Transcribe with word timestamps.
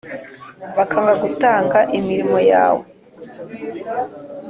bakanga 0.77 1.13
gutanga 1.23 1.79
imirimo 1.99 2.37
yawe 2.51 2.85